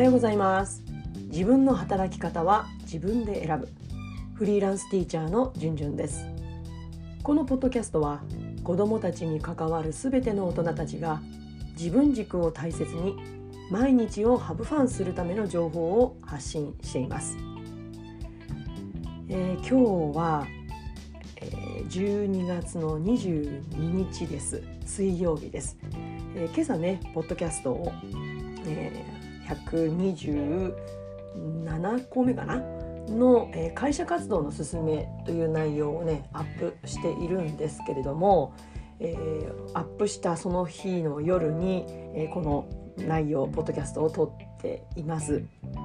[0.00, 0.82] はようございます。
[1.28, 3.68] 自分の働き方は自分で選ぶ。
[4.32, 6.24] フリーランスティーチャーのじゅんじゅんです。
[7.22, 8.22] このポッドキャストは
[8.64, 11.20] 子どもたちに関わるすべての大人たちが
[11.76, 13.14] 自分軸を大切に
[13.70, 17.36] 毎日をハブファンするための情報を発信しています、
[19.28, 20.46] えー、今日は、
[21.42, 24.62] えー、12月の22日です。
[24.86, 25.76] 水曜日です、
[26.34, 27.92] えー、今朝ねポッドキャストを、
[28.64, 29.19] えー、
[29.54, 32.60] 127個目かな？
[33.10, 38.54] の、えー、会社活動の進めという内容をねアップしているんですけれども、
[38.98, 42.68] えー、アップしたその日の夜に、えー、この
[42.98, 45.42] 内容ポッドキャストを撮っています。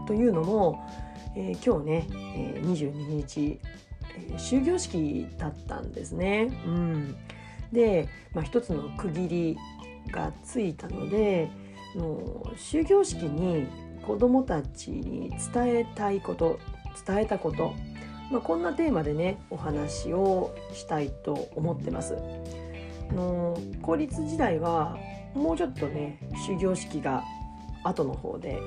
[0.07, 0.85] というのも、
[1.35, 3.59] えー、今日ね、えー、22日、
[4.17, 6.49] えー、終業式だったんですね。
[6.65, 7.15] うん、
[7.71, 9.57] で、まあ、一つの区切り
[10.11, 11.49] がついたので
[11.95, 13.67] の終業式に
[14.05, 16.59] 子どもたちに伝えたいこと
[17.05, 17.73] 伝えたこと、
[18.31, 22.15] まあ、こんなテーマでねお話をしたいと思ってます。
[23.11, 24.97] の公立時代は
[25.35, 27.23] もうちょっとね終業式が
[27.83, 28.59] 後の方で、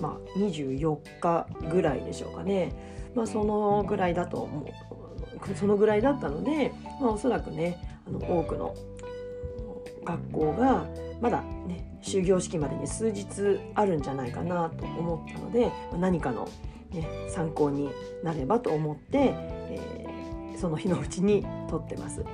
[0.00, 2.72] まあ、24日ぐらいでしょうかね、
[3.14, 4.66] まあ、そのぐらいだと思う。
[5.56, 8.74] そのぐらいだったので、まあ、おそらくねあの多くの
[10.04, 10.86] 学校が
[11.20, 13.24] まだね終業式までに数日
[13.74, 16.48] あるんじゃないかなと思ったので何かの、
[16.90, 17.90] ね、参考に
[18.22, 22.24] なればと思って、えー、その日のうちに撮ってます。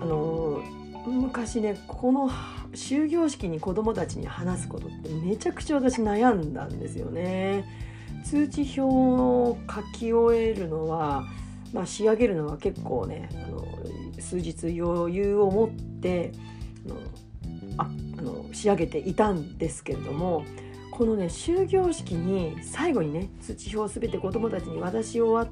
[0.00, 0.60] あの
[1.06, 2.30] 昔ねこの
[2.74, 7.64] 終業式に子どもたちに話すことってめちゃくちゃ私悩んだんですよね。
[8.24, 11.24] 通知表を書き終えるのは、
[11.72, 13.66] まあ、仕上げるのは結構ねあの
[14.20, 15.70] 数日余裕を持っ
[16.00, 16.32] て
[17.78, 17.88] あ
[18.22, 20.44] の仕上げていたんですけれども
[20.90, 25.48] このね終業式に最後にね通知表を全て子どもたちに渡し終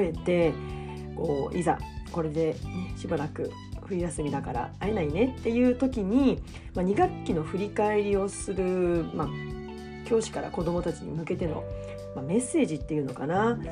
[0.00, 0.52] えて
[1.14, 1.78] こういざ
[2.10, 3.50] これで、ね、しばらく
[3.86, 6.42] 冬休みだから会えないねっていう時に、
[6.74, 9.28] まあ、2学期の振り返りをする、まあ、
[10.06, 11.64] 教師から子どもたちに向けての、
[12.14, 13.62] まあ、メッセージっていうのかな、ま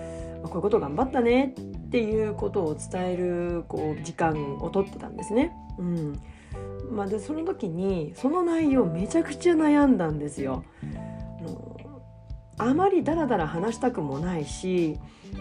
[0.44, 1.54] あ、こういうこと頑張ったね
[1.90, 5.52] っていうことを伝えるこう時間をとってたんですね。
[5.76, 6.20] うん
[6.92, 10.62] まあ、でその時にその内容めちゃくちゃ悩んだんですよ。
[12.58, 14.98] あまりダラダラ話したくもないし、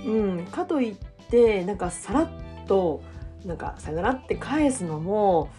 [0.07, 0.95] うん、かといっ
[1.29, 2.29] てなんかさらっ
[2.65, 3.03] と
[3.45, 5.49] なんかさよならって返すのも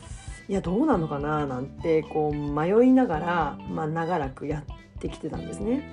[0.48, 4.64] いやどうなのかななんてこう迷いながら、まあ、長らくや
[4.96, 5.88] ってきてたんですね。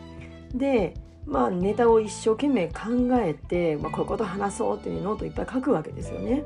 [0.55, 0.95] で
[1.27, 2.73] まあネタを一生懸命考
[3.19, 6.43] えて、まあ、こういうこと話そうっていうノートいっぱい書くわけですよね。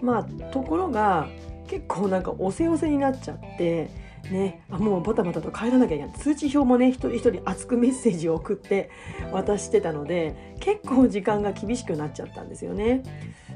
[0.00, 1.28] まあところが
[1.68, 3.90] 結構なんかおせおせになっちゃって
[4.30, 8.90] ね、あもうバタバタと帰らなきゃいけない通知表もね一人一人熱くメッセージを送って
[9.32, 13.02] 渡してたので結構時間が厳しくなっちゃったんですよね。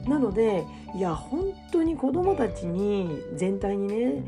[0.07, 4.23] なのでいや本当に子どもたちに全体にね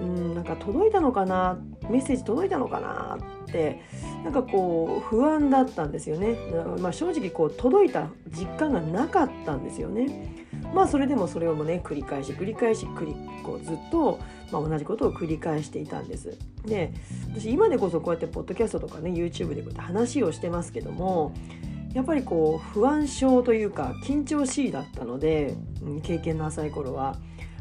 [0.00, 3.80] うんなんか届いたのかなってメッセージ届いたのかなって
[4.24, 6.36] なんかこう不安だったんですよね。
[6.80, 10.46] まあ、正直こう届いた実感がなかったんですよね。
[10.74, 13.14] まあそれでもそれをもね繰り返し繰り返し繰り
[13.44, 14.18] こうずっと、
[14.50, 16.36] まあ、同じことを繰り返していたんです。
[16.64, 16.92] で
[17.32, 21.32] 私今でこそこうやってポッドキャストとかね YouTube でこうやって話をしてますけども
[21.94, 25.54] やっぱりこう不安症というか緊張しいだったので
[26.02, 27.16] 経験の浅い頃は。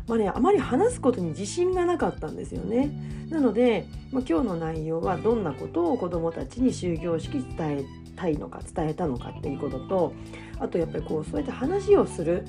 [0.08, 2.92] まあね、あまり話すことに自信がなかったんですよね。
[3.30, 7.86] なので、まあ、今日の内容はどんなことを子どもたちに終業式伝え
[8.16, 10.14] たいのか伝えたのかっていうことと
[10.60, 12.46] あとやっぱりこうそうやって話をする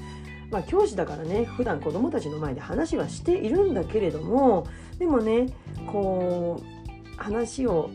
[0.51, 4.67] まあ、教師だからね普段子どもたちの前で話はしているんだけれども
[4.99, 5.47] でもね
[5.91, 7.91] こう話を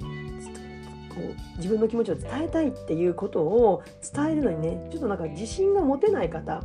[1.09, 3.83] こう自分の気持ちを伝えたいっていうことを
[4.13, 6.61] 伝えるのにねちょっとなんか自信が持てない方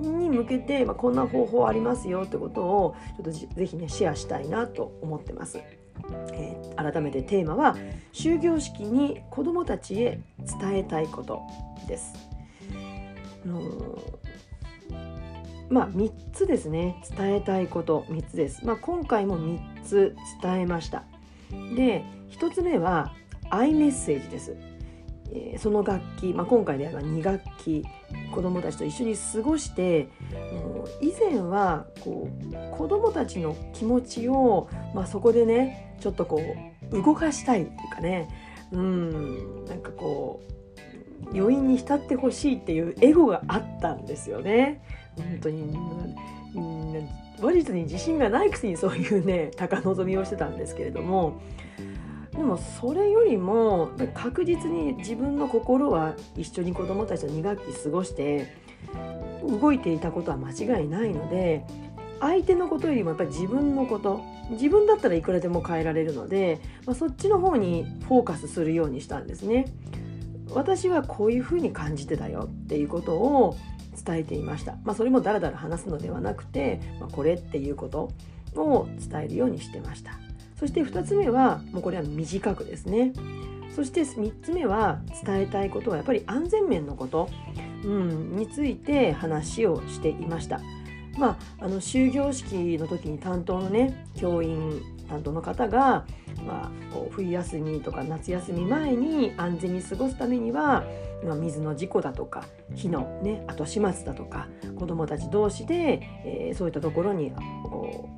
[0.00, 5.60] に向けて、まあ、こんな方法ありますよってことをちょっとぜひねシェアしたいなと思ってます。
[6.32, 7.76] えー、改めてテーマは
[8.12, 10.20] 終業式に子どもたちへ
[10.60, 11.42] 伝えたいこと
[11.86, 12.14] です。
[13.44, 13.98] あの
[15.70, 17.02] まあ、3つですね。
[17.16, 21.04] 伝えたいこと3つです、まあ、今回も3つ伝えました。
[21.76, 23.12] で1つ目は
[23.50, 24.56] アイメッセージです、
[25.32, 27.84] えー、その楽器、まあ、今回であれば2学期
[28.32, 30.08] 子どもたちと一緒に過ごして
[31.00, 36.40] 以前はこう子どもたちの気持ちを、まあ、そこでねちょっとこ
[36.90, 38.28] う動かしたいっていうかね
[38.72, 44.80] うんなんかこう余韻に浸ってほしいっていうエゴがあったんですよね。
[45.16, 45.62] 本当に、
[46.54, 47.08] うん、
[47.40, 51.40] 話術に自信がないくせにそういうね高望みをしてたんですけれども
[52.38, 58.54] でもそれよりも確実に自分の心は一緒に子どもたちと2学期過ごして
[59.42, 61.64] 動いていたことは間違いないので
[62.20, 69.66] 相手のことよりもやっぱり自分のこと自分だったらいくらでも変えられるので、まあ、そっちの方にフォーカスするようにしたんですね。
[70.50, 73.56] 私はこういうふうに感じてたよっていうことを
[74.02, 74.76] 伝えていました。
[74.84, 78.10] まあ、それもだらだら話すのではなくて、まあ、これっていうこと
[78.54, 80.27] を伝えるようにしてました。
[80.58, 83.12] そして2つ目はもうこれは短くですね。
[83.74, 87.28] そして3つ目は伝えたいことはやっぱり安全面のこと、
[87.84, 90.60] うん、について話をしていました。
[91.16, 96.04] まあ、あの終業式の時に担当のね教員担当の方が、
[96.46, 96.70] まあ、
[97.10, 100.84] 冬休みとか夏休み前に安全に過ごすためには、
[101.24, 102.44] まあ、水の事故だとか
[102.74, 107.32] 火の、ね、後始末だとか子どもたち同士で、えー、そういったところに
[107.64, 108.08] こ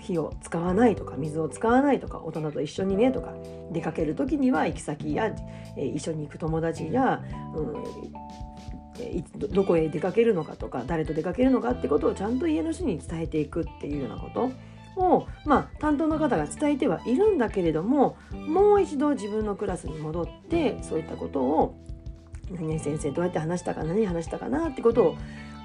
[0.00, 3.34] 火を使わないとか水を使わないとか大人と一緒にねとか
[3.70, 5.34] 出かける時には行き先や、
[5.76, 7.22] え、一緒に行く友達や、
[7.54, 8.20] うん
[9.50, 14.52] どこへ出かけるのかとか誰と出かけるのかってことをちゃんと家の人に伝えていくっていうようなこと
[14.96, 21.76] を、まあ、担当の方が伝えてはいるんだけれどももう一度自分のクラスに戻ってそういったことを
[22.50, 25.16] 何々先生どうやって話したか何話したかなってことを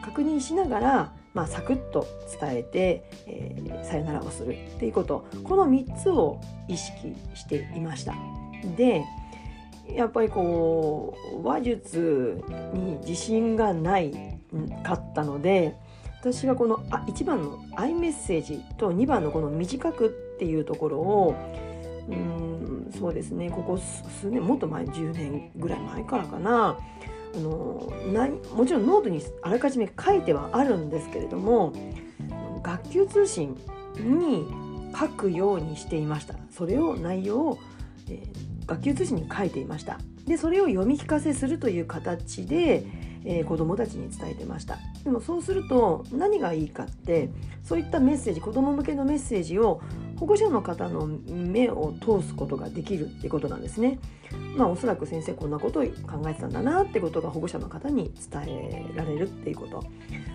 [0.03, 2.07] 確認しながら、まあ、サクッと
[2.39, 8.15] 伝えて、えー、さよならをするっていうことこの3つを意識していました。
[8.77, 9.03] で
[9.87, 14.11] やっぱりこう話術に自信がない
[14.83, 15.75] かったので
[16.19, 21.35] 私はこの1番の「アイメッセージ」と2番のこの「短く」っていうところを
[22.09, 26.79] うんそうですねここ数年もっと前10年ぐらい前からかな
[27.35, 31.73] あのなもちろんノートにあらかじめ書いてはあるんですけれども
[32.65, 33.55] 学級通信
[33.99, 34.47] に
[34.97, 36.35] 書くようにしていました。
[36.49, 37.59] それを内容を、
[38.09, 39.99] えー学級通信に書いていました。
[40.25, 42.83] でそれを読み聞かせするという形で、
[43.25, 47.29] えー、子どもたちに伝えてましたでもそうすると何がいいかって
[47.63, 49.81] そういったメッセージ子ども向けのメッセージを
[50.19, 53.99] 保護者の方の目を通すことができるってことなんですね。
[54.55, 55.89] まあおそらく先生こんなことを考
[56.27, 59.83] えてたんだなってことが保護者の方に伝えられるっていうこと。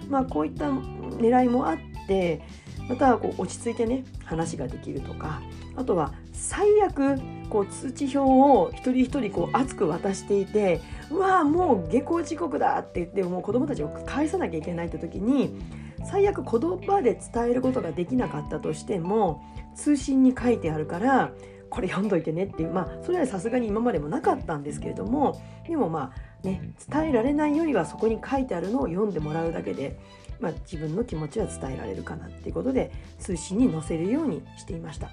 [0.08, 2.42] まあこういった狙いもあって
[2.88, 5.40] またこう落ち着いてね話ができるとか
[5.76, 15.60] あとは最悪こう通知表を一人一人こう熱く渡していてうわもう下校時刻だって言ってもう子どもたちを返さなきゃいけないって時に
[16.04, 19.42] 最悪言葉で伝えることができなかったとしても
[19.74, 21.32] 通信に書いてあるから
[21.68, 29.98] これ読んどいてねっていうまあそれはさすがに今までもなかったんですけれどもでもまあね伝えられないよりはそこに書いてあるのを読んでもらうだけで、
[30.40, 35.10] まあ、自分の気持ちは伝えられるかなっていうことで通信に載せるようにしていました。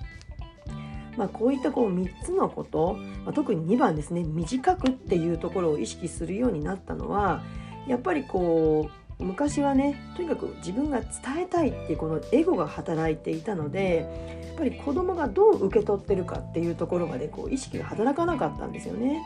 [1.17, 7.43] まあ、こういったこう3つのこと、まあ、特に2番ですね短くっていうところを意識するようになったのは
[7.87, 11.09] やっぱりこう昔はねとにかく自分が伝
[11.41, 14.07] えたいっていうこのエゴが働いていたので
[14.45, 19.21] やっぱり子供がどう受け取ってるかっていうところまでこう意識が働かなかったんですよね。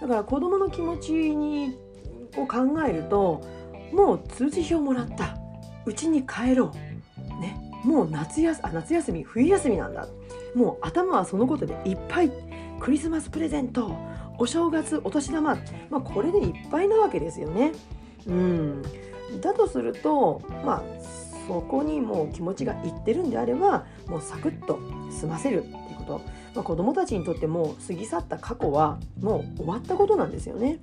[0.00, 1.78] だから子供の気持ちに
[2.36, 3.42] を考えると
[3.92, 5.36] もう通知表もらった。
[5.86, 6.72] うちに帰ろ
[7.38, 10.08] う、ね、もう夏休夏休み冬休みなんだ。
[10.56, 12.32] もう頭はそのことでいっぱい
[12.80, 13.94] クリスマスプレゼント
[14.38, 15.56] お正月お年玉、
[15.90, 17.72] まあ、これでいっぱいなわけですよね。
[18.26, 18.82] うん、
[19.40, 20.82] だとするとまあ
[21.46, 26.22] そこにもう気持ちがいってるんであればもうサクッと済ませるっていうこと、
[26.54, 30.78] まあ、子どもたちにとっても過ぎ去った過去はもう終わったことなんですよね。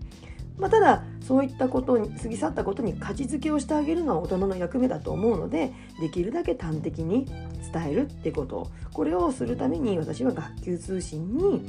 [0.57, 7.25] まあ、ただそういったことに過ぎ去ったことに価値づけをしてあげるのは大人の役目だと思うのでできるだけ端的に
[7.73, 11.65] 伝えるってことこれをするために私は学級通信に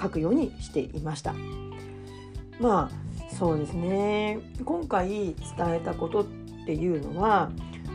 [0.00, 1.34] 書くようにしていました。
[2.60, 5.34] まあそうですね今回伝
[5.68, 6.24] えたことっ
[6.66, 7.50] ていうのは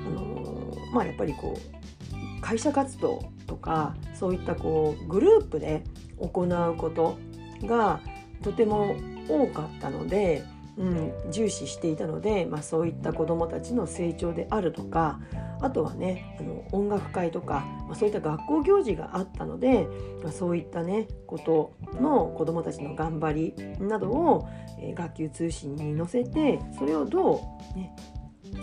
[0.08, 5.84] あのまあやっぱりこう会社活動とかそういったこうグループで
[6.18, 7.18] 行うこと
[7.64, 8.00] が
[8.46, 8.96] とても
[9.28, 10.44] 多かったので、
[10.78, 15.20] うん、重視していたので、まあ、そういった子どもたちの成長であるとか
[15.62, 19.88] あとはねあの音楽会とか、まあ、そういった学校行事があったので、
[20.22, 24.48] まあ、そういったねことの子どもたちの頑張りなどを、
[24.80, 27.42] えー、学級通信に載せてそれをど
[27.74, 27.96] う、ね、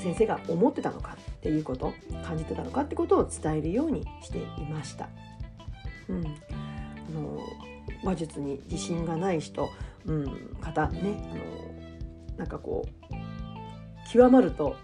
[0.00, 1.92] 先生が思ってたのかっていうこと
[2.24, 5.08] 感じてたのかってことを伝えるようにしていました。
[6.08, 6.61] うん、あ
[7.12, 7.40] の
[8.04, 9.68] 話術に自信がない人
[10.06, 14.76] うん、方ねあのなんかこう極まると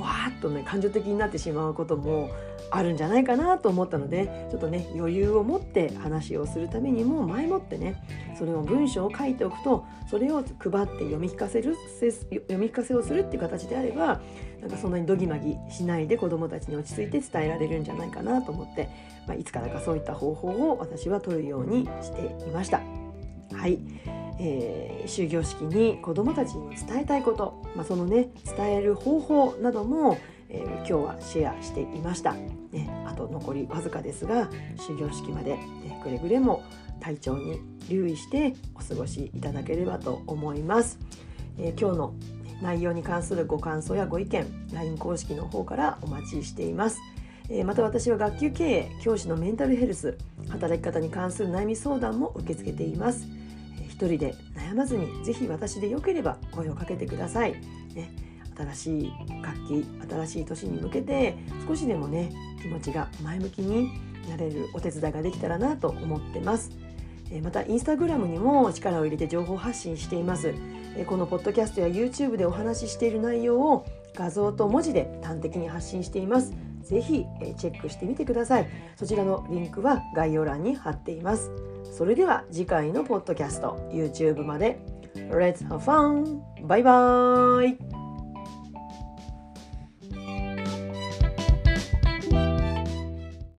[0.00, 2.30] わーっとね感情的になってしまうことも
[2.70, 8.02] あるんじゃないかなと思ったのでちょっとね余裕を持って話をするためにも前もってね
[8.36, 14.20] それを文章を書いておくとそれを配って読み聞かせる読み聞かせをするっていう形であれば
[14.60, 18.88] なんかそんなにどぎまぎしないで子どもたちに落ち着いて伝えられるんじゃないかなと思って、
[19.26, 22.80] まあ、いつからかそういった方法を私は取るようにしていました。
[23.52, 23.78] はい、
[24.38, 34.48] えー、終業式に子どもたちに伝えたいこと、まあ、そのね伝える方法なども、えー、今日はシェアしていました、ね、あと残りわずかですが
[34.84, 36.62] 終業式まで、ね、くれぐれも
[37.00, 40.98] 体調に留意してお過ごしいただければと思います、
[41.58, 42.14] えー、今日の
[42.62, 47.00] 内容に関するご感想やご意見 LINE 公式の方からお待ちしています。
[47.66, 50.16] また私は学級経営教師のメンタルヘルス
[50.48, 53.28] 働き方に関する悩み相談も受け付けています。
[54.04, 57.52] 一人で悩まずにぜひ私でよければ声をかけてください。
[57.94, 58.10] ね、
[58.54, 62.30] 新しい楽器新しい年に向けて少しでもね
[62.60, 63.88] 気持ちが前向きに
[64.28, 66.70] なれるお手伝いができたらなと思ってます。
[67.42, 70.54] またインスタグラムにも力を入れて情報発信しています。
[71.06, 76.52] このポッドキャストや YouTube でお話ししている内容を画像と文字で端的に発信しています。
[76.84, 77.26] ぜひ
[77.56, 78.68] チェックしてみてください。
[78.96, 81.50] そちらのリンクは概要欄に貼っています。
[81.84, 84.78] それでは次回のポッドキャスト YouTube まで
[85.14, 86.40] Let's have fun!
[86.66, 88.03] バイバーイ